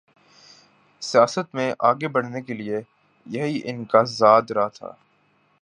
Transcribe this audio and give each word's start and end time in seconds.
سیاست 1.01 1.55
میں 1.55 1.73
آگے 1.79 2.07
بڑھنے 2.07 2.41
کے 2.41 2.53
لیے 2.53 2.81
یہی 3.25 3.61
ان 3.63 3.85
کا 3.85 4.03
زاد 4.03 4.51
راہ 4.51 4.69
تھا۔ 4.73 4.91